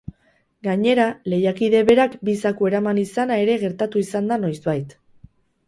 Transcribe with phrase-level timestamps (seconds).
[0.67, 5.01] Gainera, lehiakide berak bi zaku eraman izana ere gertatu izan da noizbait.